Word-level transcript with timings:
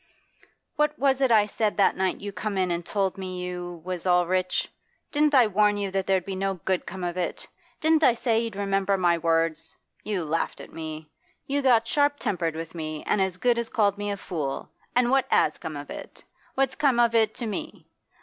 What 0.77 0.97
was 0.97 1.21
it 1.21 1.29
I 1.29 1.45
said 1.45 1.77
that 1.77 1.95
night 1.95 2.21
you 2.21 2.31
come 2.31 2.57
in 2.57 2.71
and 2.71 2.83
told 2.83 3.19
me 3.19 3.39
you; 3.45 3.83
was 3.85 4.07
all 4.07 4.25
rich? 4.25 4.67
Didn't 5.11 5.35
I 5.35 5.45
warn 5.45 5.77
you 5.77 5.91
that 5.91 6.07
there'd 6.07 6.27
no 6.27 6.55
good 6.65 6.87
come 6.87 7.03
of 7.03 7.17
it? 7.17 7.47
Didn't 7.81 8.03
I 8.03 8.15
say 8.15 8.39
you'd 8.39 8.55
remember 8.55 8.97
my 8.97 9.19
words? 9.19 9.75
You 10.03 10.25
laughed 10.25 10.59
at 10.59 10.73
me; 10.73 11.07
you 11.45 11.61
got 11.61 11.85
sharp 11.87 12.17
tempered 12.17 12.55
with 12.55 12.73
me 12.73 13.03
an 13.03 13.19
as 13.19 13.37
good 13.37 13.59
as 13.59 13.69
called 13.69 13.99
me 13.99 14.09
a 14.09 14.17
fool. 14.17 14.71
An' 14.95 15.09
what 15.11 15.27
has 15.29 15.59
come 15.59 15.77
of 15.77 15.91
it? 15.91 16.23
What's 16.55 16.73
come 16.73 16.99
of 16.99 17.13
it 17.13 17.35
to 17.35 17.45
me? 17.45 17.85